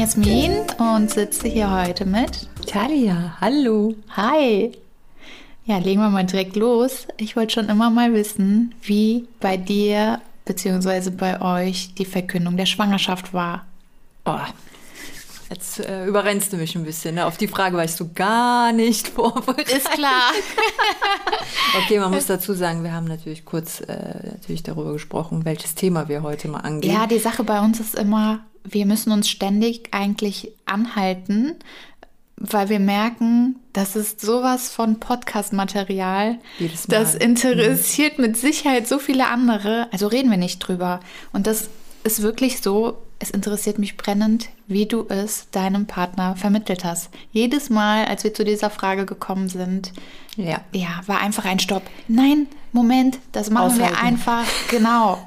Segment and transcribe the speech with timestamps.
[0.00, 3.36] Jasmin und sitze hier heute mit Talia.
[3.38, 3.94] Hallo.
[4.16, 4.72] Hi.
[5.66, 7.06] Ja, legen wir mal direkt los.
[7.18, 11.10] Ich wollte schon immer mal wissen, wie bei dir bzw.
[11.10, 13.66] bei euch die Verkündung der Schwangerschaft war.
[14.24, 14.38] Oh,
[15.50, 17.16] Jetzt äh, überrennst du mich ein bisschen.
[17.16, 17.26] Ne?
[17.26, 19.68] Auf die Frage weißt du gar nicht vorbereitet.
[19.68, 20.30] Ist klar.
[21.76, 26.08] okay, man muss dazu sagen, wir haben natürlich kurz äh, natürlich darüber gesprochen, welches Thema
[26.08, 26.94] wir heute mal angehen.
[26.94, 31.54] Ja, die Sache bei uns ist immer, wir müssen uns ständig eigentlich anhalten,
[32.36, 36.38] weil wir merken, das ist sowas von Podcast-Material.
[36.88, 38.24] Das interessiert mhm.
[38.24, 39.88] mit Sicherheit so viele andere.
[39.92, 41.00] Also reden wir nicht drüber.
[41.32, 41.68] Und das
[42.02, 47.10] ist wirklich so, es interessiert mich brennend, wie du es deinem Partner vermittelt hast.
[47.32, 49.92] Jedes Mal, als wir zu dieser Frage gekommen sind,
[50.36, 51.82] ja, ja war einfach ein Stopp.
[52.08, 53.94] Nein, Moment, das machen Aushalten.
[53.94, 55.18] wir einfach, genau,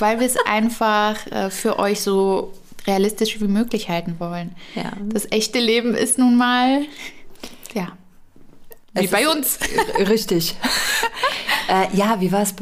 [0.00, 2.52] weil wir es einfach äh, für euch so
[2.86, 4.54] realistisch wie möglich halten wollen.
[4.74, 4.92] Ja.
[5.12, 6.82] Das echte Leben ist nun mal,
[7.74, 7.92] ja,
[8.94, 9.58] wie es bei uns.
[9.98, 10.56] Richtig.
[11.68, 12.54] äh, ja, wie war es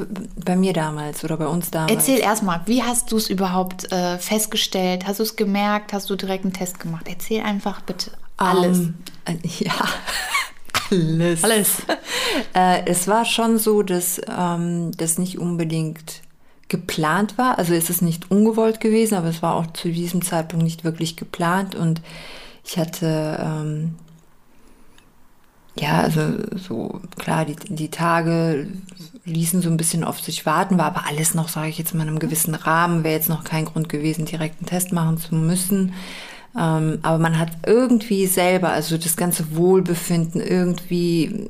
[0.45, 1.93] bei mir damals oder bei uns damals?
[1.93, 5.07] Erzähl erstmal, wie hast du es überhaupt äh, festgestellt?
[5.07, 5.93] Hast du es gemerkt?
[5.93, 7.07] Hast du direkt einen Test gemacht?
[7.09, 8.79] Erzähl einfach bitte alles.
[8.79, 8.95] Um,
[9.25, 9.73] äh, ja.
[10.91, 11.45] alles.
[11.45, 11.77] Alles.
[12.55, 16.23] äh, es war schon so, dass ähm, das nicht unbedingt
[16.69, 17.59] geplant war.
[17.59, 21.17] Also es ist nicht ungewollt gewesen, aber es war auch zu diesem Zeitpunkt nicht wirklich
[21.17, 22.03] geplant und
[22.65, 23.95] ich hatte ähm,
[25.79, 26.23] ja, also
[26.57, 28.69] so klar, die, die Tage
[29.25, 32.05] ließen so ein bisschen auf sich warten, war aber alles noch, sage ich jetzt mal,
[32.05, 33.05] in einem gewissen Rahmen.
[33.05, 35.93] Wäre jetzt noch kein Grund gewesen, direkt einen Test machen zu müssen.
[36.59, 41.49] Ähm, aber man hat irgendwie selber, also das ganze Wohlbefinden, irgendwie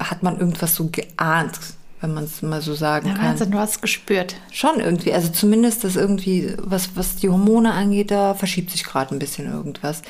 [0.00, 1.58] hat man irgendwas so geahnt,
[2.02, 3.24] wenn man es mal so sagen ja, kann.
[3.26, 4.34] Wahnsinn, du hast gespürt.
[4.50, 9.14] Schon irgendwie, also zumindest das irgendwie, was, was die Hormone angeht, da verschiebt sich gerade
[9.14, 10.02] ein bisschen irgendwas.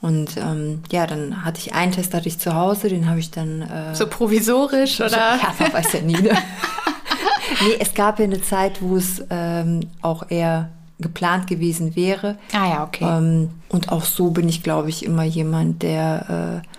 [0.00, 3.30] Und ähm, ja, dann hatte ich einen Test hatte ich zu Hause, den habe ich
[3.30, 3.62] dann.
[3.62, 5.36] Äh, so provisorisch, oder?
[5.42, 6.20] Ja, man weiß ja nie.
[6.20, 6.30] Ne?
[7.62, 12.36] nee, es gab ja eine Zeit, wo es ähm, auch eher geplant gewesen wäre.
[12.52, 13.04] Ah ja, okay.
[13.04, 16.75] Ähm, und auch so bin ich, glaube ich, immer jemand, der äh,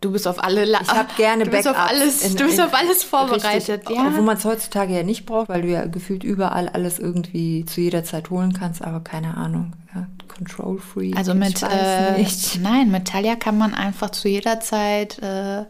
[0.00, 1.80] Du bist auf alle La Ich habe gerne du bist Backups.
[1.80, 4.16] Auf alles, in, du bist auf alles vorbereitet, richtig, ja.
[4.16, 7.80] Wo man es heutzutage ja nicht braucht, weil du ja gefühlt überall alles irgendwie zu
[7.80, 9.72] jeder Zeit holen kannst, aber keine Ahnung.
[9.94, 11.12] Ja, Control Free.
[11.14, 12.24] Also mit äh,
[12.60, 15.64] nein, mit Talia kann man einfach zu jeder Zeit äh,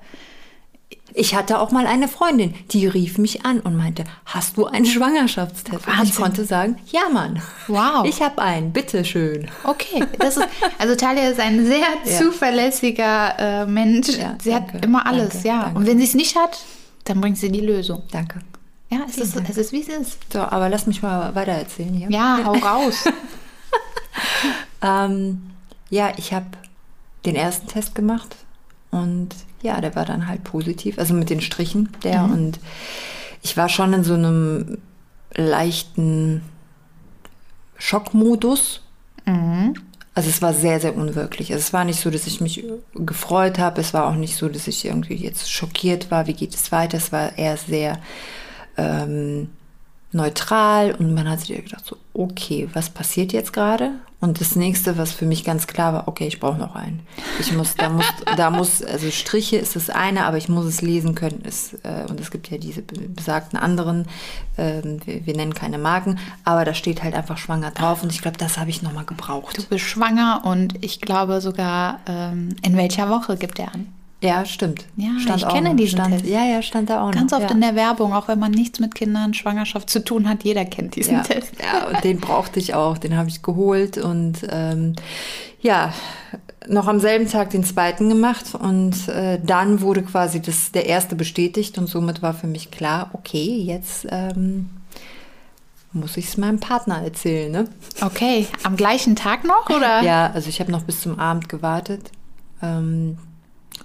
[1.15, 4.87] ich hatte auch mal eine Freundin, die rief mich an und meinte, hast du einen
[4.87, 5.87] Schwangerschaftstest?
[5.87, 7.43] Und ich konnte sagen, ja Mann.
[7.69, 8.05] Wow.
[8.05, 9.49] Ich habe einen, bitteschön.
[9.65, 12.19] Okay, das ist, also Talia ist ein sehr ja.
[12.19, 14.09] zuverlässiger äh, Mensch.
[14.09, 15.63] Ja, sie danke, hat immer alles, danke, ja.
[15.63, 15.79] Danke.
[15.79, 16.59] Und wenn sie es nicht hat,
[17.05, 18.03] dann bringt sie die Lösung.
[18.11, 18.41] Danke.
[18.91, 20.33] Ja, es ist, es ist, wie es ist.
[20.33, 22.11] So, aber lass mich mal weiter erzählen hier.
[22.11, 23.05] Ja, hau raus.
[24.83, 25.51] ähm,
[25.91, 26.47] ja, ich habe
[27.25, 28.37] den ersten Test gemacht
[28.91, 29.29] und
[29.63, 32.23] ja, der war dann halt positiv, also mit den Strichen, der.
[32.23, 32.33] Mhm.
[32.33, 32.61] Und
[33.43, 34.79] ich war schon in so einem
[35.35, 36.43] leichten
[37.79, 38.83] Schockmodus.
[39.27, 39.75] Mhm.
[40.15, 41.53] Also es war sehr, sehr unwirklich.
[41.53, 43.81] Also es war nicht so, dass ich mich gefreut habe.
[43.81, 46.97] Es war auch nicht so, dass ich irgendwie jetzt schockiert war, wie geht es weiter.
[46.99, 47.99] Es war eher sehr
[48.77, 49.51] ähm,
[50.13, 53.93] neutral und man hat sich gedacht, so, okay, was passiert jetzt gerade?
[54.23, 57.01] Und das nächste, was für mich ganz klar war, okay, ich brauche noch einen.
[57.39, 58.05] Ich muss, da muss,
[58.37, 61.41] da muss, also Striche ist das eine, aber ich muss es lesen können.
[61.41, 64.07] Ist, äh, und es gibt ja diese besagten anderen,
[64.59, 68.21] äh, wir, wir, nennen keine Marken, aber da steht halt einfach schwanger drauf und ich
[68.21, 69.57] glaube, das habe ich nochmal gebraucht.
[69.57, 73.87] Du bist schwanger und ich glaube sogar, ähm, in welcher Woche gibt er an?
[74.23, 74.85] Ja, stimmt.
[74.97, 76.27] Ja, stand ich kenne diesen stand, Test.
[76.27, 77.39] Ja, ja, stand da auch Ganz noch.
[77.39, 77.55] oft ja.
[77.55, 80.97] in der Werbung, auch wenn man nichts mit Kindern, Schwangerschaft zu tun hat, jeder kennt
[80.97, 81.23] diesen ja.
[81.23, 81.53] Test.
[81.59, 84.95] Ja, und den brauchte ich auch, den habe ich geholt und ähm,
[85.63, 85.95] ja,
[86.69, 91.17] noch am selben Tag den zweiten gemacht und äh, dann wurde quasi das, der erste
[91.17, 94.69] bestätigt und somit war für mich klar, okay, jetzt ähm,
[95.93, 97.65] muss ich es meinem Partner erzählen, ne?
[98.03, 100.03] Okay, am gleichen Tag noch, oder?
[100.03, 102.11] Ja, also ich habe noch bis zum Abend gewartet.
[102.63, 103.17] Ähm,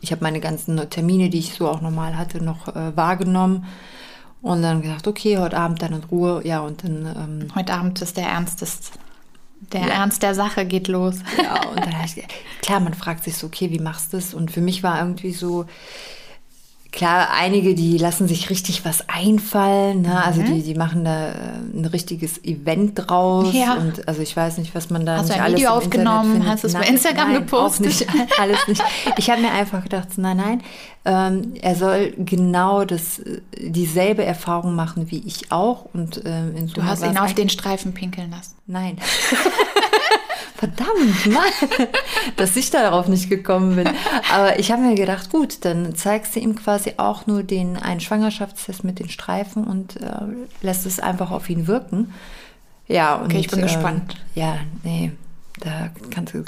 [0.06, 3.66] ich habe meine ganzen Termine, die ich so auch normal hatte, noch äh, wahrgenommen.
[4.44, 6.42] Und dann gedacht, okay, heute Abend dann in Ruhe.
[6.46, 7.06] Ja, und dann.
[7.06, 8.92] Ähm, heute Abend ist der Ernst des,
[9.74, 9.88] der ja.
[9.88, 11.16] Ernst der Sache geht los.
[11.42, 12.24] Ja, und dann ich,
[12.62, 14.36] klar, man fragt sich so, okay, wie machst du das?
[14.36, 15.66] Und für mich war irgendwie so,
[16.96, 20.04] Klar, einige, die lassen sich richtig was einfallen.
[20.04, 20.24] Ne?
[20.24, 20.46] Also mhm.
[20.46, 21.34] die, die machen da äh,
[21.74, 23.54] ein richtiges Event draus.
[23.54, 23.74] Ja.
[23.74, 26.48] Und also ich weiß nicht, was man da hast nicht du ein alles Video aufgenommen,
[26.48, 27.88] hast du es bei Instagram nein, gepostet?
[27.88, 28.08] Nicht,
[28.40, 28.82] alles nicht.
[29.18, 30.64] Ich habe mir einfach gedacht, nein, nein,
[31.04, 33.22] ähm, er soll genau das,
[33.60, 35.88] dieselbe Erfahrung machen wie ich auch.
[35.94, 38.56] Und, ähm, du hast ihn auf den Streifen pinkeln lassen.
[38.68, 38.98] Nein.
[40.66, 41.88] verdammt, Mann,
[42.38, 43.90] dass ich darauf nicht gekommen bin.
[44.34, 48.00] Aber ich habe mir gedacht, gut, dann zeigst du ihm quasi auch nur den einen
[48.00, 50.22] Schwangerschaftstest mit den Streifen und äh,
[50.62, 52.14] lässt es einfach auf ihn wirken.
[52.88, 54.16] Ja, und, okay, ich bin ähm, gespannt.
[54.36, 55.12] Ja, nee,
[55.62, 55.90] da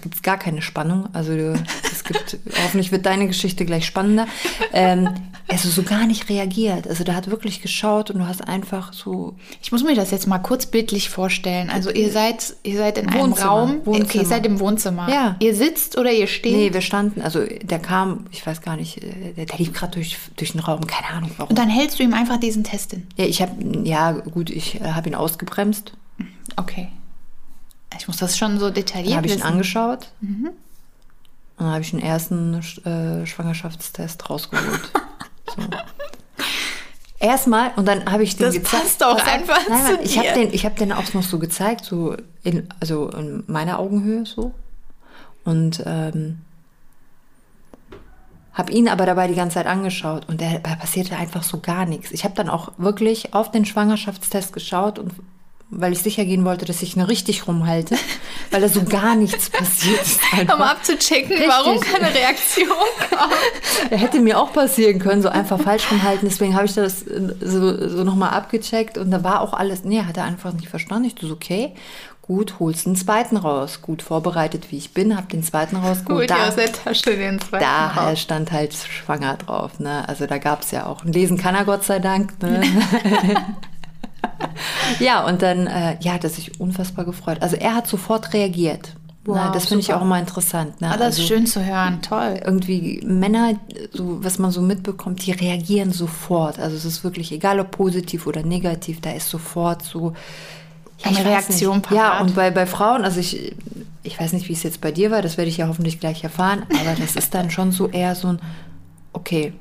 [0.02, 1.08] gibt es gar keine Spannung.
[1.14, 4.28] Also es gibt, hoffentlich wird deine Geschichte gleich spannender.
[4.74, 5.10] Ähm,
[5.48, 6.88] also so gar nicht reagiert.
[6.88, 9.36] Also der hat wirklich geschaut und du hast einfach so.
[9.62, 11.70] Ich muss mir das jetzt mal kurz bildlich vorstellen.
[11.70, 13.86] Also ihr seid, ihr seid in Wohnzimmer, einem Raum.
[13.86, 14.06] Wohnzimmer.
[14.06, 15.10] Okay, ihr seid im Wohnzimmer.
[15.10, 15.36] Ja.
[15.40, 16.52] Ihr sitzt oder ihr steht?
[16.52, 19.94] Nee, wir standen, also der kam, ich weiß gar nicht, äh, der, der lief gerade
[19.94, 21.50] durch, durch den Raum, keine Ahnung warum.
[21.50, 23.08] Und dann hältst du ihm einfach diesen Test in?
[23.16, 25.94] Ja, ich habe, ja gut, ich äh, habe ihn ausgebremst.
[26.58, 26.90] Okay.
[27.98, 30.08] Ich muss das schon so detailliert Dann habe ich ihn angeschaut.
[30.22, 30.48] Mhm.
[31.58, 34.92] Und dann habe ich den ersten äh, Schwangerschaftstest rausgeholt.
[35.56, 35.64] so.
[37.20, 38.74] Erstmal und dann habe ich den das gezeigt.
[38.74, 41.40] Das passt auch einfach nein, nein, ich habe den, ich habe den auch noch so
[41.40, 44.54] gezeigt, so in, also in meiner Augenhöhe so
[45.44, 46.40] und ähm,
[48.54, 52.12] habe ihn aber dabei die ganze Zeit angeschaut und da passierte einfach so gar nichts.
[52.12, 55.14] Ich habe dann auch wirklich auf den Schwangerschaftstest geschaut und
[55.70, 57.96] weil ich sicher gehen wollte, dass ich ihn richtig rumhalte,
[58.52, 60.20] weil da so gar nichts passiert ist.
[60.44, 61.48] Um abzuchecken, richtig.
[61.48, 62.68] warum keine Reaktion
[63.10, 63.30] kam.
[63.90, 66.30] er hätte mir auch passieren können, so einfach falsch rumhalten.
[66.30, 70.18] Deswegen habe ich das so, so nochmal abgecheckt und da war auch alles, nee, hat
[70.18, 71.06] er einfach nicht verstanden.
[71.06, 71.74] Ich dachte, okay,
[72.22, 73.82] gut, holst den zweiten raus.
[73.82, 76.30] Gut vorbereitet, wie ich bin, habe den zweiten rausgeholt.
[76.30, 78.22] Gut, da, aus der Tasche den zweiten Da raus.
[78.22, 79.80] stand halt schwanger drauf.
[79.80, 80.08] Ne?
[80.08, 82.42] Also da gab es ja auch, lesen kann er Gott sei Dank.
[82.42, 82.62] Ne?
[85.00, 87.38] ja, und dann äh, ja, hat er sich unfassbar gefreut.
[87.42, 88.94] Also er hat sofort reagiert.
[89.28, 90.80] Wow, Na, das finde ich auch immer interessant.
[90.80, 90.88] Ne?
[90.88, 92.40] Ah, das also, ist schön zu hören, toll.
[92.46, 93.56] Irgendwie Männer,
[93.92, 96.60] so, was man so mitbekommt, die reagieren sofort.
[96.60, 100.14] Also es ist wirklich egal, ob positiv oder negativ, da ist sofort so
[101.00, 101.98] ja, eine Reaktion parat.
[101.98, 103.54] Ja, und bei, bei Frauen, also ich,
[104.04, 106.24] ich weiß nicht, wie es jetzt bei dir war, das werde ich ja hoffentlich gleich
[106.24, 108.40] erfahren, aber das ist dann schon so eher so ein,
[109.12, 109.52] okay,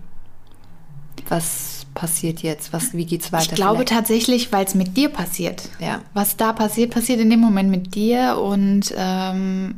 [1.29, 2.73] was passiert jetzt?
[2.73, 3.47] Was, wie geht's weiter?
[3.51, 3.89] Ich glaube vielleicht?
[3.89, 5.69] tatsächlich, weil es mit dir passiert.
[5.81, 6.03] Ja.
[6.15, 8.39] Was da passiert, passiert in dem Moment mit dir.
[8.39, 9.75] Und ähm,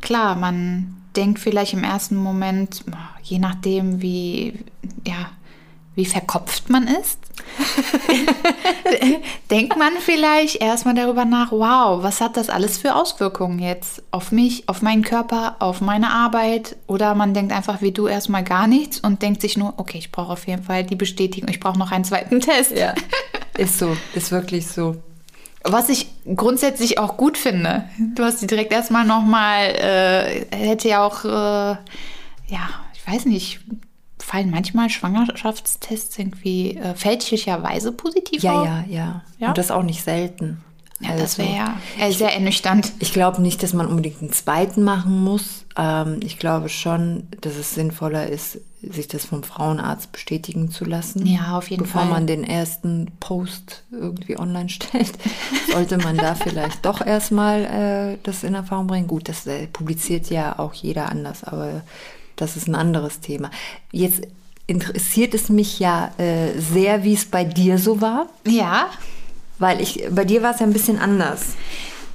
[0.00, 2.84] klar, man denkt vielleicht im ersten Moment,
[3.22, 4.60] je nachdem, wie,
[5.04, 5.30] ja,
[5.94, 7.18] wie verkopft man ist,
[9.50, 14.32] denkt man vielleicht erstmal darüber nach, wow, was hat das alles für Auswirkungen jetzt auf
[14.32, 16.76] mich, auf meinen Körper, auf meine Arbeit?
[16.86, 20.10] Oder man denkt einfach wie du erstmal gar nichts und denkt sich nur, okay, ich
[20.10, 22.72] brauche auf jeden Fall die Bestätigung, ich brauche noch einen zweiten Test.
[22.72, 22.94] Ja,
[23.56, 24.96] ist so, ist wirklich so.
[25.62, 27.84] Was ich grundsätzlich auch gut finde.
[28.14, 31.78] Du hast sie direkt erstmal nochmal, äh, hätte ja auch, äh,
[32.48, 33.60] ja, ich weiß nicht,
[34.24, 38.66] fallen manchmal Schwangerschaftstests irgendwie äh, fälschlicherweise positiv ja, auf?
[38.66, 39.48] Ja, ja, ja.
[39.48, 40.62] Und das auch nicht selten.
[41.00, 42.92] Ja, also, das wäre ja äh, sehr ernüchternd.
[43.00, 45.66] Ich glaube nicht, dass man unbedingt einen zweiten machen muss.
[45.76, 51.26] Ähm, ich glaube schon, dass es sinnvoller ist, sich das vom Frauenarzt bestätigen zu lassen.
[51.26, 52.08] Ja, auf jeden bevor Fall.
[52.08, 55.12] Bevor man den ersten Post irgendwie online stellt,
[55.72, 59.08] sollte man da vielleicht doch erstmal äh, das in Erfahrung bringen.
[59.08, 61.82] Gut, das äh, publiziert ja auch jeder anders, aber
[62.36, 63.50] das ist ein anderes Thema.
[63.92, 64.22] Jetzt
[64.66, 68.26] interessiert es mich ja äh, sehr, wie es bei dir so war.
[68.46, 68.86] Ja.
[69.58, 71.54] Weil ich, bei dir war es ja ein bisschen anders.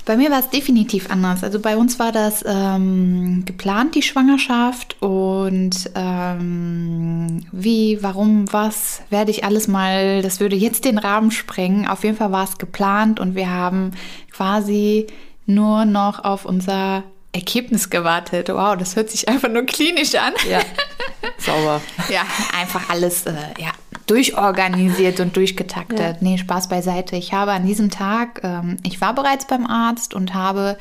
[0.06, 1.44] Bei mir war es definitiv anders.
[1.44, 9.30] Also bei uns war das ähm, geplant, die Schwangerschaft und ähm, wie, warum, was, werde
[9.30, 11.88] ich alles mal, das würde jetzt den Rahmen sprengen.
[11.88, 13.92] Auf jeden Fall war es geplant und wir haben
[14.32, 15.06] quasi
[15.46, 18.50] nur noch auf unser Ergebnis gewartet.
[18.50, 20.34] Wow, das hört sich einfach nur klinisch an.
[20.50, 20.62] Ja,
[21.38, 21.82] sauber.
[22.10, 22.24] ja,
[22.60, 23.72] einfach alles äh, ja,
[24.08, 26.00] durchorganisiert und durchgetaktet.
[26.00, 26.18] Ja.
[26.22, 27.16] Nee, Spaß beiseite.
[27.16, 30.78] Ich habe an diesem Tag, ähm, ich war bereits beim Arzt und habe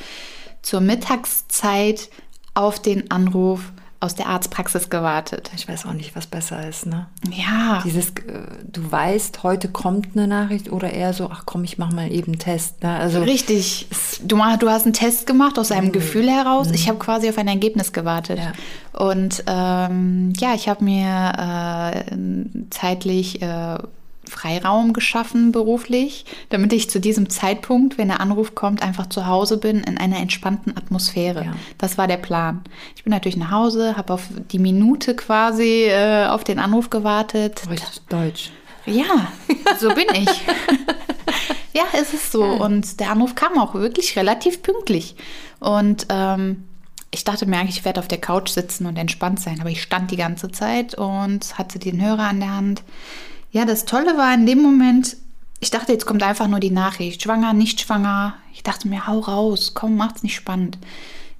[0.63, 2.09] zur Mittagszeit
[2.55, 5.51] auf den Anruf aus der Arztpraxis gewartet.
[5.57, 7.07] Ich weiß auch nicht, was besser ist, ne?
[7.33, 7.83] Ja.
[7.85, 11.93] Dieses, äh, du weißt, heute kommt eine Nachricht oder eher so, ach komm, ich mach
[11.93, 12.83] mal eben einen Test.
[12.85, 12.97] Ne?
[12.97, 13.89] Also Richtig.
[14.23, 15.93] Du, du hast einen Test gemacht aus einem mhm.
[15.93, 16.69] Gefühl heraus.
[16.69, 16.75] Mhm.
[16.75, 18.39] Ich habe quasi auf ein Ergebnis gewartet.
[18.39, 18.53] Ja.
[18.93, 22.17] Und ähm, ja, ich habe mir äh,
[22.71, 23.79] zeitlich äh,
[24.29, 29.59] Freiraum geschaffen beruflich, damit ich zu diesem Zeitpunkt, wenn der Anruf kommt, einfach zu Hause
[29.59, 31.45] bin in einer entspannten Atmosphäre.
[31.45, 31.53] Ja.
[31.79, 32.63] Das war der Plan.
[32.97, 37.63] Ich bin natürlich nach Hause, habe auf die Minute quasi äh, auf den Anruf gewartet.
[37.69, 38.51] Richtig deutsch.
[38.87, 39.29] Ja,
[39.79, 40.29] so bin ich.
[41.75, 42.45] ja, es ist so.
[42.45, 45.17] Und der Anruf kam auch wirklich relativ pünktlich.
[45.61, 46.65] Und ähm,
[47.11, 49.83] ich dachte mir eigentlich, ich werde auf der Couch sitzen und entspannt sein, aber ich
[49.83, 52.83] stand die ganze Zeit und hatte den Hörer an der Hand.
[53.51, 55.17] Ja, das Tolle war in dem Moment,
[55.61, 58.35] ich dachte, jetzt kommt einfach nur die Nachricht, schwanger, nicht schwanger.
[58.53, 60.79] Ich dachte mir, hau raus, komm, macht's nicht spannend.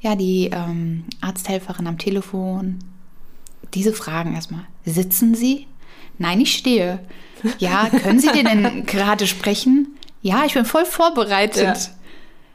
[0.01, 2.79] ja, die ähm, Arzthelferin am Telefon,
[3.75, 4.65] diese Fragen erstmal.
[4.85, 5.67] Sitzen Sie?
[6.19, 7.01] Nein, ich stehe.
[7.59, 9.89] Ja, können Sie denn gerade sprechen?
[10.23, 11.91] Ja, ich bin voll vorbereitet.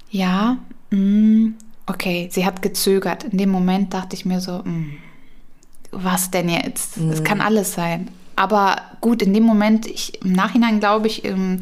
[0.10, 0.58] Ja,
[0.90, 1.56] ja mm,
[1.86, 3.26] okay, sie hat gezögert.
[3.26, 4.98] In dem Moment dachte ich mir so, mm,
[5.92, 6.98] was denn jetzt?
[6.98, 7.24] Es mhm.
[7.24, 8.10] kann alles sein.
[8.36, 11.60] Aber gut, in dem Moment, ich, im Nachhinein glaube ich, ähm,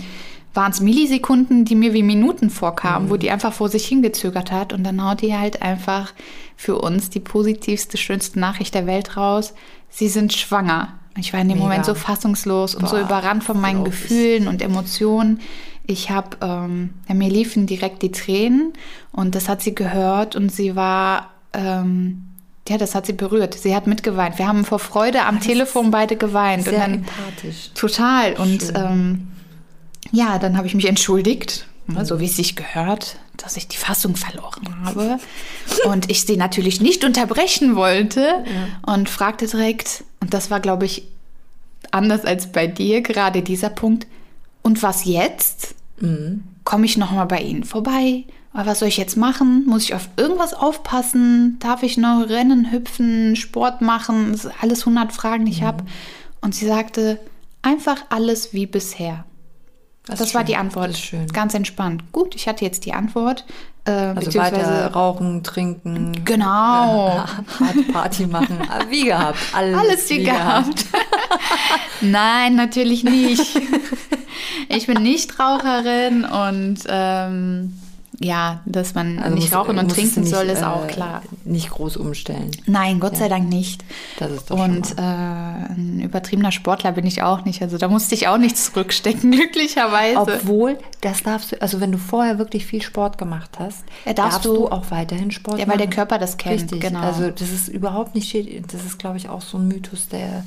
[0.54, 3.12] waren es Millisekunden, die mir wie Minuten vorkamen, mhm.
[3.12, 4.74] wo die einfach vor sich hingezögert hat.
[4.74, 6.14] Und dann haut die halt einfach
[6.56, 9.54] für uns die positivste, schönste Nachricht der Welt raus.
[9.90, 10.94] Sie sind schwanger.
[11.18, 11.68] Ich war in dem Mega.
[11.68, 15.42] Moment so fassungslos und Boah, so überrannt von meinen Gefühlen und Emotionen.
[15.86, 18.74] Ich habe, ähm, ja, mir liefen direkt die Tränen
[19.12, 22.31] und das hat sie gehört und sie war, ähm,
[22.72, 23.54] ja, das hat sie berührt.
[23.54, 24.40] Sie hat mitgeweint.
[24.40, 26.64] Wir haben vor Freude am das Telefon beide geweint.
[26.64, 27.72] Sehr und dann, empathisch.
[27.76, 28.34] Total.
[28.36, 29.28] Und ähm,
[30.12, 32.06] ja, dann habe ich mich entschuldigt, mhm.
[32.06, 35.20] so wie es sich gehört, dass ich die Fassung verloren habe.
[35.86, 38.94] und ich sie natürlich nicht unterbrechen wollte ja.
[38.94, 41.04] und fragte direkt, und das war, glaube ich,
[41.92, 44.08] anders als bei dir, gerade dieser Punkt,
[44.62, 45.76] und was jetzt?
[46.00, 46.44] Mhm.
[46.64, 48.24] Komme ich nochmal bei Ihnen vorbei?
[48.54, 49.66] Was soll ich jetzt machen?
[49.66, 51.58] Muss ich auf irgendwas aufpassen?
[51.60, 54.34] Darf ich noch rennen, hüpfen, Sport machen?
[54.34, 55.66] Das sind alles 100 Fragen, die ich mhm.
[55.66, 55.84] habe.
[56.42, 57.20] Und sie sagte,
[57.62, 59.26] einfach alles wie bisher.
[60.06, 60.98] Das, das war die Antwort.
[60.98, 61.28] Schön.
[61.28, 62.12] Ganz entspannt.
[62.12, 63.46] Gut, ich hatte jetzt die Antwort.
[63.86, 66.26] Äh, also weiter rauchen, trinken.
[66.26, 67.24] Genau.
[67.60, 68.60] Äh, Party machen.
[68.90, 69.40] Wie gehabt.
[69.54, 70.92] Alles, alles wie, wie gehabt.
[70.92, 71.06] gehabt.
[72.02, 73.60] Nein, natürlich nicht.
[74.70, 77.74] Ich bin nicht Raucherin und ähm,
[78.24, 81.24] ja, dass man also nicht rauchen und trinken soll, ist auch äh, klar.
[81.44, 82.52] Nicht groß umstellen.
[82.68, 83.20] Nein, Gott ja.
[83.20, 83.84] sei Dank nicht.
[84.20, 87.64] Das ist doch Und äh, ein übertriebener Sportler bin ich auch nicht.
[87.64, 90.20] Also da musste ich auch nichts zurückstecken, glücklicherweise.
[90.20, 94.36] Obwohl, das darfst du, also wenn du vorher wirklich viel Sport gemacht hast, ja, darfst,
[94.36, 95.68] darfst du, du, auch weiterhin Sport machen.
[95.68, 96.62] Ja, weil der Körper das kennt.
[96.62, 97.00] Richtig, genau.
[97.00, 98.36] Also das ist überhaupt nicht,
[98.72, 100.44] das ist glaube ich auch so ein Mythos, der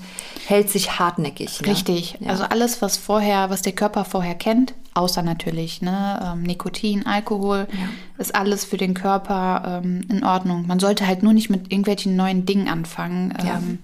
[0.46, 1.60] hält sich hartnäckig.
[1.60, 1.68] Ne?
[1.68, 2.18] Richtig.
[2.24, 7.66] Also alles, was vorher, was der Körper vorher kennt, außer natürlich ne, ähm, Nikotin, Alkohol,
[7.70, 7.88] ja.
[8.18, 10.66] ist alles für den Körper ähm, in Ordnung.
[10.66, 13.34] Man sollte halt nur nicht mit irgendwelchen neuen Dingen anfangen.
[13.44, 13.78] Ja, ähm,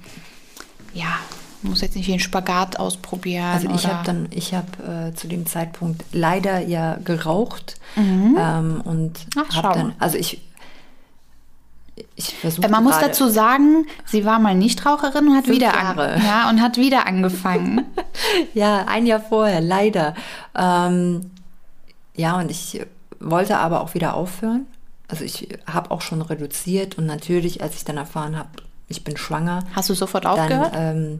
[0.94, 1.18] ja
[1.62, 3.44] muss jetzt nicht wie ein Spagat ausprobieren.
[3.44, 8.36] Also ich habe dann, ich habe äh, zu dem Zeitpunkt leider ja geraucht mhm.
[8.38, 10.40] ähm, und habe dann, also ich
[12.16, 12.68] ich versuche.
[12.68, 16.12] Man muss dazu sagen, sie war mal Nichtraucherin und hat wieder Jahre.
[16.12, 17.84] An, ja und hat wieder angefangen.
[18.54, 20.14] ja, ein Jahr vorher, leider.
[20.54, 21.30] Ähm,
[22.14, 22.80] ja, und ich
[23.18, 24.66] wollte aber auch wieder aufhören.
[25.08, 28.50] Also ich habe auch schon reduziert und natürlich, als ich dann erfahren habe,
[28.88, 29.64] ich bin schwanger.
[29.74, 30.72] Hast du sofort dann, aufgehört?
[30.74, 31.18] Ähm,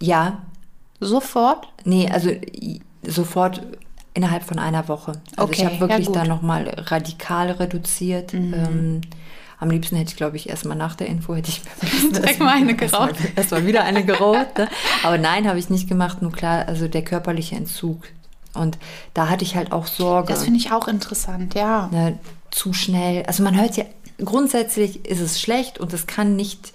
[0.00, 0.38] ja.
[1.00, 1.68] Sofort?
[1.84, 2.30] Nee, also
[3.02, 3.62] sofort
[4.14, 5.12] innerhalb von einer Woche.
[5.36, 8.32] Also okay, ich habe wirklich ja, dann nochmal radikal reduziert.
[8.32, 8.54] Mhm.
[8.54, 9.00] Ähm,
[9.58, 11.62] am liebsten hätte ich, glaube ich, erstmal nach der Info hätte ich
[12.02, 13.10] mir direkt mal eine geraucht.
[13.10, 14.58] Erstmal, erstmal wieder eine geraucht.
[14.58, 14.68] Ne?
[15.02, 16.22] Aber nein, habe ich nicht gemacht.
[16.22, 18.04] Nur klar, also der körperliche Entzug.
[18.54, 18.78] Und
[19.14, 20.32] da hatte ich halt auch Sorge.
[20.32, 21.88] Das finde ich auch interessant, ja.
[21.92, 22.18] Ne,
[22.50, 23.24] zu schnell.
[23.26, 23.84] Also man hört ja,
[24.22, 26.72] grundsätzlich ist es schlecht und es kann nicht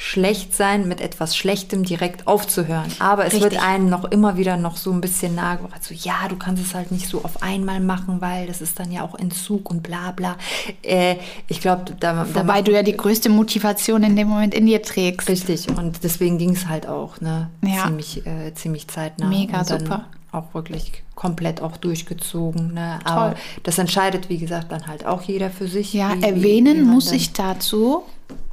[0.00, 2.86] schlecht sein, mit etwas Schlechtem direkt aufzuhören.
[3.00, 3.50] Aber es Richtig.
[3.50, 5.82] wird einem noch immer wieder noch so ein bisschen nahegebracht.
[5.82, 8.92] So, ja, du kannst es halt nicht so auf einmal machen, weil das ist dann
[8.92, 10.36] ja auch Entzug und bla bla.
[10.82, 11.16] Äh,
[11.48, 15.28] ich glaube, da, Wobei du ja die größte Motivation in dem Moment in dir trägst.
[15.28, 15.68] Richtig.
[15.68, 17.50] Und deswegen ging es halt auch, ne?
[17.62, 17.86] Ja.
[17.86, 19.26] Ziemlich, äh, ziemlich zeitnah.
[19.26, 20.04] Mega super.
[20.30, 22.74] Auch wirklich komplett auch durchgezogen.
[22.74, 23.00] Ne?
[23.02, 25.92] Aber das entscheidet, wie gesagt, dann halt auch jeder für sich.
[25.92, 28.04] Ja, wie, erwähnen wie muss ich dazu,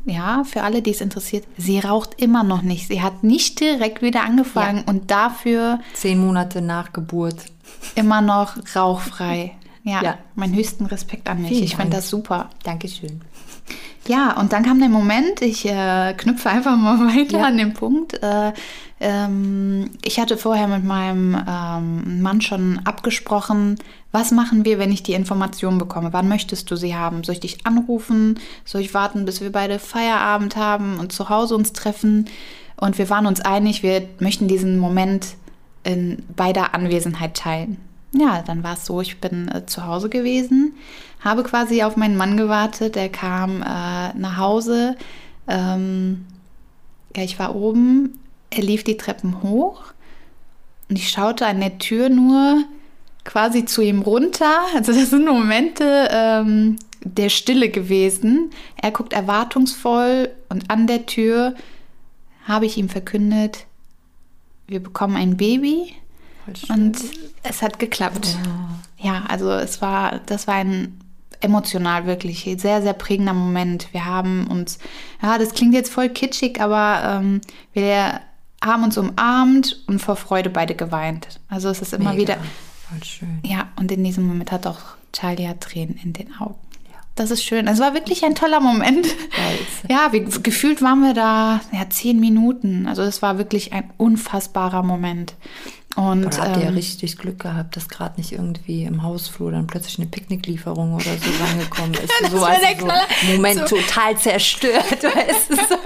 [0.05, 2.87] ja, für alle, die es interessiert, sie raucht immer noch nicht.
[2.87, 4.91] Sie hat nicht direkt wieder angefangen ja.
[4.91, 5.79] und dafür.
[5.93, 7.37] Zehn Monate nach Geburt.
[7.95, 9.55] Immer noch rauchfrei.
[9.87, 10.17] Ja, ja.
[10.33, 11.49] mein höchsten Respekt an mich.
[11.49, 12.49] Vielen ich finde das super.
[12.63, 13.21] Dankeschön.
[14.07, 17.45] Ja, und dann kam der Moment, ich äh, knüpfe einfach mal weiter ja.
[17.45, 18.21] an den Punkt.
[18.21, 18.53] Äh,
[18.99, 23.77] ähm, ich hatte vorher mit meinem ähm, Mann schon abgesprochen,
[24.15, 26.13] was machen wir, wenn ich die Information bekomme?
[26.13, 27.25] Wann möchtest du sie haben?
[27.25, 28.39] Soll ich dich anrufen?
[28.63, 32.29] Soll ich warten, bis wir beide Feierabend haben und zu Hause uns treffen?
[32.77, 35.35] Und wir waren uns einig, wir möchten diesen Moment
[35.83, 37.75] in beider Anwesenheit teilen.
[38.13, 40.75] Ja, dann war es so, ich bin äh, zu Hause gewesen,
[41.19, 44.95] habe quasi auf meinen Mann gewartet, der kam äh, nach Hause.
[45.49, 46.25] Ähm,
[47.13, 48.17] ja, ich war oben,
[48.49, 49.83] er lief die Treppen hoch
[50.89, 52.63] und ich schaute an der Tür nur
[53.25, 54.59] quasi zu ihm runter.
[54.73, 58.51] Also das sind Momente ähm, der Stille gewesen.
[58.81, 61.55] Er guckt erwartungsvoll und an der Tür
[62.45, 63.65] habe ich ihm verkündet,
[64.67, 65.93] wir bekommen ein Baby
[66.69, 66.97] und
[67.43, 68.37] es hat geklappt.
[69.03, 69.13] Ja.
[69.13, 70.99] ja, also es war, das war ein
[71.41, 73.93] emotional wirklich sehr, sehr prägender Moment.
[73.93, 74.79] Wir haben uns,
[75.21, 77.41] ja, das klingt jetzt voll kitschig, aber ähm,
[77.73, 78.21] wir
[78.63, 81.39] haben uns umarmt und vor Freude beide geweint.
[81.49, 82.21] Also es ist immer Mega.
[82.21, 82.37] wieder.
[82.89, 83.39] Voll schön.
[83.43, 84.79] Ja, und in diesem Moment hat auch
[85.13, 86.55] Charlie Tränen in den Augen.
[87.15, 87.67] Das ist schön.
[87.67, 89.07] Es war wirklich ein toller Moment.
[89.89, 92.87] Ja, wie, gefühlt waren wir da ja, zehn Minuten.
[92.87, 95.35] Also es war wirklich ein unfassbarer Moment.
[95.95, 99.51] Und da habt ihr ja ähm, richtig Glück gehabt, dass gerade nicht irgendwie im Hausflur
[99.51, 102.31] dann plötzlich eine Picknicklieferung oder so rangekommen ist.
[102.31, 103.77] so, also so Moment so.
[103.77, 105.77] total zerstört, weißt du so.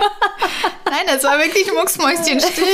[0.86, 2.66] Nein, das war wirklich mucksmäuschenstill.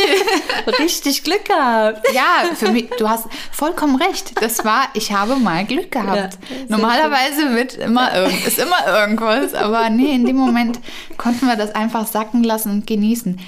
[0.79, 2.07] richtig Glück gehabt.
[2.13, 4.41] Ja, für mich, du hast vollkommen recht.
[4.41, 6.37] Das war, ich habe mal Glück gehabt.
[6.49, 10.79] Ja, Normalerweise wird immer irgend, ist immer irgendwas, aber nee, in dem Moment
[11.17, 13.39] konnten wir das einfach sacken lassen und genießen.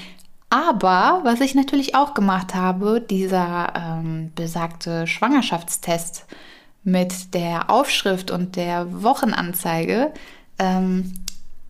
[0.50, 6.26] Aber was ich natürlich auch gemacht habe, dieser ähm, besagte Schwangerschaftstest
[6.84, 10.14] mit der Aufschrift und der Wochenanzeige,
[10.58, 11.14] ähm,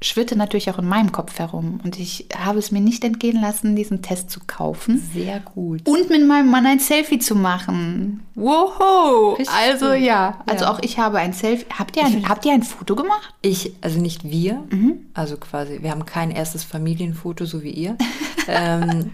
[0.01, 1.79] schwirrte natürlich auch in meinem Kopf herum.
[1.83, 5.01] Und ich habe es mir nicht entgehen lassen, diesen Test zu kaufen.
[5.13, 5.87] Sehr gut.
[5.87, 8.23] Und mit meinem Mann ein Selfie zu machen.
[8.35, 9.39] Wow!
[9.47, 10.71] also ja, also ja.
[10.71, 11.65] auch ich habe ein Selfie.
[11.77, 13.33] Habt ihr ein, habt ihr ein Foto gemacht?
[13.41, 14.63] Ich, also nicht wir.
[14.69, 15.07] Mhm.
[15.13, 17.97] Also quasi, wir haben kein erstes Familienfoto, so wie ihr.
[18.47, 19.11] ähm,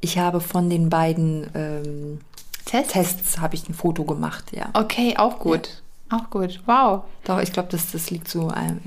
[0.00, 2.20] ich habe von den beiden ähm,
[2.66, 4.68] Tests, Tests habe ich ein Foto gemacht, ja.
[4.74, 5.66] Okay, auch gut.
[5.66, 5.72] Ja.
[6.12, 6.60] Auch gut.
[6.66, 7.04] Wow.
[7.24, 8.52] Doch, ich glaube, das, das liegt so.
[8.54, 8.80] Ähm,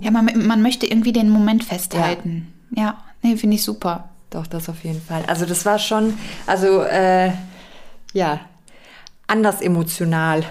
[0.00, 2.52] ja, man, man möchte irgendwie den Moment festhalten.
[2.70, 3.04] Ja, ja.
[3.22, 4.10] nee, finde ich super.
[4.30, 5.24] Doch, das auf jeden Fall.
[5.26, 6.16] Also, das war schon,
[6.46, 7.32] also, äh,
[8.12, 8.40] ja,
[9.26, 10.44] anders emotional.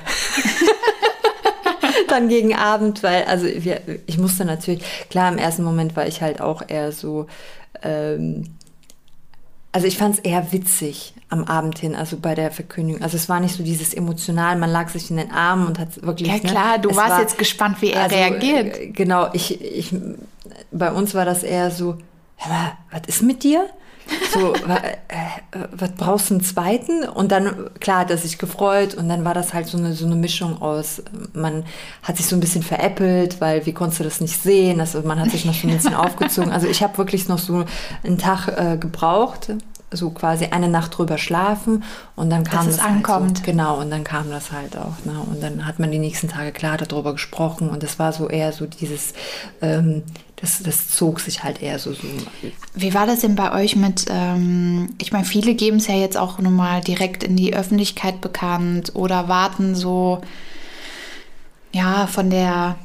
[2.09, 6.21] dann gegen Abend, weil, also, wir, ich musste natürlich, klar, im ersten Moment war ich
[6.21, 7.27] halt auch eher so,
[7.83, 8.57] ähm,
[9.71, 13.01] also ich fand es eher witzig am Abend hin, also bei der Verkündigung.
[13.01, 16.01] Also es war nicht so dieses emotional, man lag sich in den Armen und hat
[16.01, 16.29] wirklich.
[16.29, 18.77] Ja ne, klar, ne, du warst war, jetzt gespannt, wie er also, reagiert.
[18.77, 19.93] Äh, genau, ich, ich,
[20.71, 21.97] bei uns war das eher so,
[22.91, 23.67] was ist mit dir?
[24.33, 24.97] So, äh,
[25.71, 27.03] was brauchst du einen zweiten?
[27.03, 30.05] Und dann, klar, hat er sich gefreut und dann war das halt so eine, so
[30.05, 31.01] eine Mischung aus,
[31.33, 31.63] man
[32.03, 34.79] hat sich so ein bisschen veräppelt, weil wie konntest du das nicht sehen?
[34.79, 36.51] Also man hat sich noch so ein bisschen aufgezogen.
[36.51, 37.65] Also ich habe wirklich noch so
[38.03, 39.51] einen Tag äh, gebraucht,
[39.91, 41.83] so quasi eine Nacht drüber schlafen
[42.15, 43.27] und dann kam das es ankommt.
[43.27, 45.05] Halt so, genau, und dann kam das halt auch.
[45.05, 45.17] Ne?
[45.25, 48.51] Und dann hat man die nächsten Tage klar darüber gesprochen und es war so eher
[48.51, 49.13] so dieses,
[49.61, 50.03] ähm,
[50.37, 52.07] das, das zog sich halt eher so, so.
[52.75, 56.15] Wie war das denn bei euch mit, ähm, ich meine, viele geben es ja jetzt
[56.15, 60.21] auch nochmal direkt in die Öffentlichkeit bekannt oder warten so,
[61.73, 62.77] ja, von der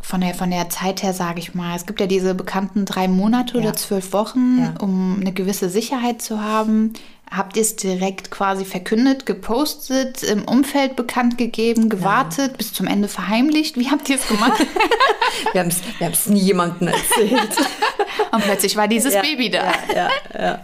[0.00, 1.74] von der, von der Zeit her, sage ich mal.
[1.74, 3.62] Es gibt ja diese bekannten drei Monate ja.
[3.62, 4.74] oder zwölf Wochen, ja.
[4.80, 6.92] um eine gewisse Sicherheit zu haben.
[7.30, 12.56] Habt ihr es direkt quasi verkündet, gepostet, im Umfeld bekannt gegeben, gewartet, ja.
[12.56, 13.76] bis zum Ende verheimlicht?
[13.76, 14.60] Wie habt ihr es gemacht?
[15.52, 15.70] wir haben
[16.12, 17.56] es nie jemandem erzählt.
[18.32, 19.72] Und plötzlich war dieses ja, Baby da.
[19.94, 20.60] Ja, ja.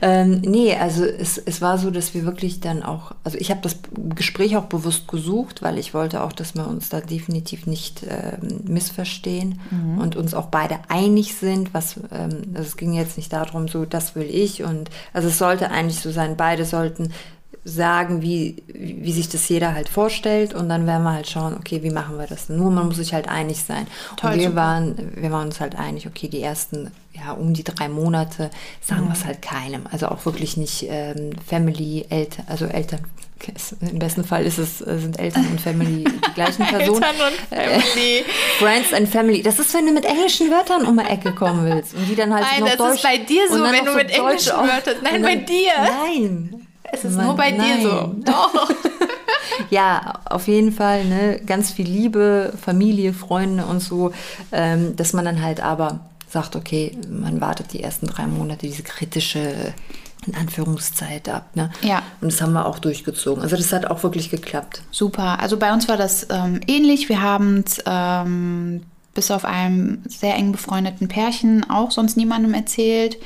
[0.00, 3.60] Ähm, nee, also es, es war so, dass wir wirklich dann auch, also ich habe
[3.60, 3.76] das
[4.14, 8.60] Gespräch auch bewusst gesucht, weil ich wollte auch, dass wir uns da definitiv nicht ähm,
[8.64, 9.98] missverstehen mhm.
[9.98, 13.84] und uns auch beide einig sind, was, ähm, also es ging jetzt nicht darum, so,
[13.84, 17.12] das will ich und, also es sollte eigentlich so sein, beide sollten
[17.64, 21.82] sagen, wie, wie sich das jeder halt vorstellt und dann werden wir halt schauen, okay,
[21.82, 22.48] wie machen wir das?
[22.48, 23.86] Nur man muss sich halt einig sein.
[24.16, 27.64] Toll, und wir waren, wir waren uns halt einig, okay, die ersten, ja, um die
[27.64, 29.08] drei Monate sagen mhm.
[29.08, 29.82] wir es halt keinem.
[29.90, 33.00] Also auch wirklich nicht ähm, Family, Eltern, also Eltern.
[33.80, 37.02] Im besten Fall ist es, äh, sind Eltern und Family die gleichen Personen.
[37.02, 38.18] Eltern und Family.
[38.18, 38.24] Äh,
[38.58, 39.42] Friends and Family.
[39.42, 41.94] Das ist, wenn du mit englischen Wörtern um die Ecke kommen willst.
[41.94, 44.10] Und die dann halt Nein, noch das Deutsch, ist bei dir so, wenn du mit
[44.10, 44.96] englischen Wörtern.
[45.02, 45.72] Nein, dann, bei dir.
[45.78, 46.66] Nein.
[46.92, 47.80] Es ist Man, nur bei nein.
[47.80, 48.14] dir so.
[48.24, 48.70] Doch.
[49.70, 51.40] ja, auf jeden Fall, ne?
[51.46, 54.12] Ganz viel Liebe, Familie, Freunde und so,
[54.52, 56.00] ähm, dass man dann halt aber
[56.30, 59.74] sagt, okay, man wartet die ersten drei Monate, diese kritische
[60.26, 61.56] in Anführungszeit ab.
[61.56, 61.70] Ne?
[61.82, 62.02] Ja.
[62.20, 63.42] Und das haben wir auch durchgezogen.
[63.42, 64.82] Also das hat auch wirklich geklappt.
[64.90, 65.40] Super.
[65.40, 67.08] Also bei uns war das ähm, ähnlich.
[67.08, 68.82] Wir haben es ähm,
[69.14, 73.16] bis auf einem sehr eng befreundeten Pärchen auch sonst niemandem erzählt.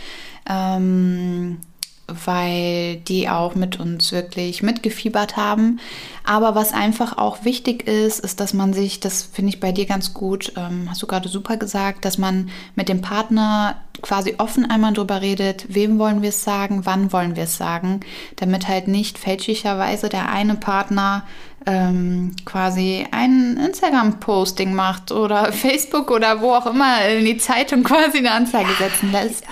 [0.49, 1.59] Ähm,
[2.07, 5.81] weil die auch mit uns wirklich mitgefiebert haben.
[6.25, 9.87] Aber was einfach auch wichtig ist, ist, dass man sich, das finde ich bei dir
[9.87, 14.69] ganz gut, ähm, hast du gerade super gesagt, dass man mit dem Partner quasi offen
[14.71, 18.01] einmal drüber redet, wem wollen wir es sagen, wann wollen wir es sagen,
[18.37, 21.25] damit halt nicht fälschlicherweise der eine Partner
[21.67, 28.19] ähm, quasi ein Instagram-Posting macht oder Facebook oder wo auch immer in die Zeitung quasi
[28.19, 29.45] eine Anzeige setzen lässt.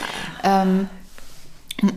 [0.42, 0.88] Ähm,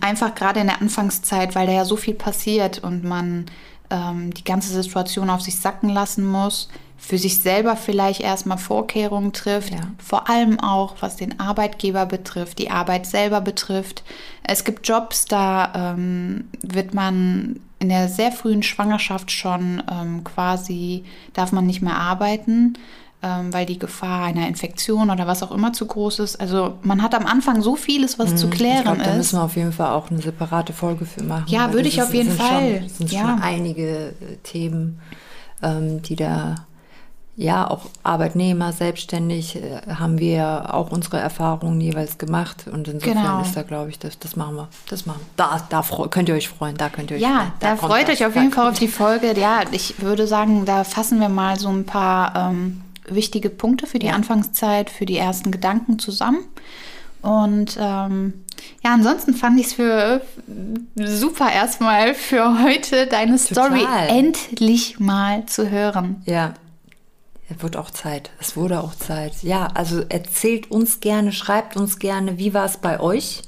[0.01, 3.45] einfach gerade in der Anfangszeit, weil da ja so viel passiert und man
[3.89, 9.33] ähm, die ganze Situation auf sich sacken lassen muss, für sich selber vielleicht erstmal Vorkehrungen
[9.33, 9.81] trifft, ja.
[9.97, 14.03] vor allem auch was den Arbeitgeber betrifft, die Arbeit selber betrifft.
[14.43, 21.03] Es gibt Jobs, da ähm, wird man in der sehr frühen Schwangerschaft schon ähm, quasi,
[21.33, 22.77] darf man nicht mehr arbeiten,
[23.25, 26.39] ähm, weil die Gefahr einer Infektion oder was auch immer zu groß ist.
[26.39, 29.07] Also man hat am Anfang so vieles, was hm, zu klären ich glaub, ist.
[29.07, 31.45] Da müssen wir auf jeden Fall auch eine separate Folge für machen.
[31.47, 32.83] Ja, würde ich auf jeden Fall.
[32.85, 33.21] Es sind ja.
[33.21, 34.99] schon einige äh, Themen,
[35.63, 36.55] ähm, die da
[37.37, 42.65] ja, auch Arbeitnehmer, selbstständig, äh, haben wir auch unsere Erfahrungen jeweils gemacht.
[42.71, 43.41] Und insofern genau.
[43.41, 44.69] ist da, glaube ich, das, das machen wir.
[44.87, 47.51] Das machen Da, da könnt ihr euch freuen, da könnt ihr euch ja, freuen.
[47.59, 49.37] Da, da freut euch auf jeden Fall auf die Folge.
[49.37, 53.99] Ja, ich würde sagen, da fassen wir mal so ein paar ähm, wichtige Punkte für
[53.99, 54.13] die ja.
[54.13, 56.39] Anfangszeit, für die ersten Gedanken zusammen.
[57.21, 58.33] Und ähm,
[58.83, 60.21] ja, ansonsten fand ich es für
[60.95, 63.65] super erstmal für heute deine Total.
[63.65, 66.21] Story endlich mal zu hören.
[66.25, 66.53] Ja,
[67.49, 68.31] es wird auch Zeit.
[68.39, 69.43] Es wurde auch Zeit.
[69.43, 73.41] Ja, also erzählt uns gerne, schreibt uns gerne, wie war es bei euch?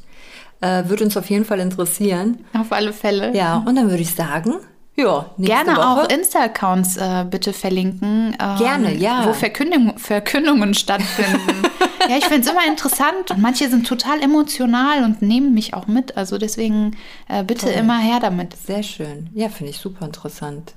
[0.62, 2.46] Äh, würde uns auf jeden Fall interessieren.
[2.54, 3.36] Auf alle Fälle.
[3.36, 4.56] Ja, und dann würde ich sagen,
[4.98, 5.88] ja, Gerne Woche.
[5.88, 8.36] auch Insta-Accounts äh, bitte verlinken.
[8.40, 9.26] Ähm, Gerne, ja.
[9.28, 11.64] Wo Verkündung, Verkündungen stattfinden.
[12.10, 15.88] ja, ich finde es immer interessant und manche sind total emotional und nehmen mich auch
[15.88, 16.18] mit.
[16.18, 17.76] Also deswegen äh, bitte Toll.
[17.76, 18.56] immer her damit.
[18.58, 19.30] Sehr schön.
[19.34, 20.74] Ja, finde ich super interessant.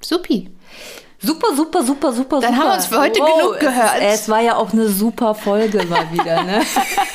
[0.00, 0.50] Supi.
[1.22, 2.62] Super, super, super, super, Dann super.
[2.62, 4.00] haben wir uns für heute wow, genug gehört.
[4.00, 6.62] Es, es, war ja auch eine super Folge mal wieder, ne?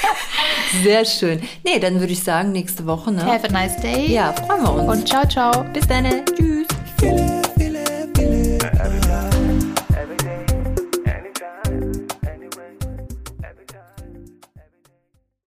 [0.84, 1.42] Sehr schön.
[1.66, 3.26] Nee, dann würde ich sagen, nächste Woche, ne?
[3.26, 4.10] Have a nice day.
[4.10, 4.90] Ja, freuen wir uns.
[4.90, 5.66] Und ciao, ciao.
[5.74, 6.06] Bis dann.
[6.26, 7.47] Tschüss.